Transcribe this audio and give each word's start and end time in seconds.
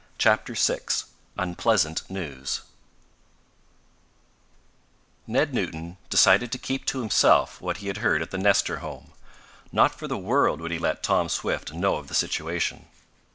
CHAPTER 0.17 0.55
VI 0.55 0.79
UNPLEASANT 1.37 2.09
NEWS 2.09 2.61
Ned 5.27 5.53
Newton 5.53 5.97
decided 6.09 6.51
to 6.51 6.57
keep 6.57 6.85
to 6.85 7.01
himself 7.01 7.61
what 7.61 7.77
he 7.77 7.87
had 7.87 7.97
heard 7.97 8.23
at 8.23 8.31
the 8.31 8.39
Nestor 8.39 8.77
home. 8.77 9.11
Not 9.71 9.93
for 9.93 10.07
the 10.07 10.17
world 10.17 10.59
would 10.59 10.71
he 10.71 10.79
let 10.79 11.03
Tom 11.03 11.29
Swift 11.29 11.73
know 11.73 11.97
of 11.97 12.07
the 12.07 12.15
situation. 12.15 12.87